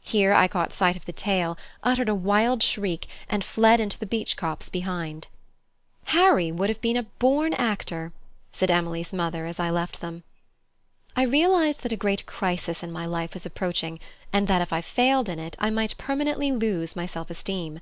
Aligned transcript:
Here 0.00 0.32
I 0.32 0.48
caught 0.48 0.72
sight 0.72 0.96
of 0.96 1.04
the 1.04 1.12
tail, 1.12 1.56
uttered 1.84 2.08
a 2.08 2.12
wild 2.16 2.60
shriek 2.60 3.06
and 3.28 3.44
fled 3.44 3.78
into 3.78 3.96
the 3.96 4.04
beech 4.04 4.36
copse 4.36 4.68
behind. 4.68 5.28
"Harry 6.06 6.50
would 6.50 6.68
have 6.70 6.80
been 6.80 6.96
a 6.96 7.04
born 7.04 7.52
actor," 7.54 8.10
said 8.50 8.68
Emily's 8.68 9.12
mother 9.12 9.46
as 9.46 9.60
I 9.60 9.70
left 9.70 10.00
them. 10.00 10.24
I 11.14 11.22
realized 11.22 11.84
that 11.84 11.92
a 11.92 11.96
great 11.96 12.26
crisis 12.26 12.82
in 12.82 12.90
my 12.90 13.06
life 13.06 13.32
was 13.32 13.46
approaching, 13.46 14.00
and 14.32 14.48
that 14.48 14.60
if 14.60 14.72
I 14.72 14.80
failed 14.80 15.28
in 15.28 15.38
it 15.38 15.54
I 15.60 15.70
might 15.70 15.96
permanently 15.98 16.50
lose 16.50 16.96
my 16.96 17.06
self 17.06 17.30
esteem. 17.30 17.78